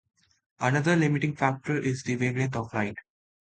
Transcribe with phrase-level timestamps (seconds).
[0.59, 2.97] Another limiting factor is the wavelength of light.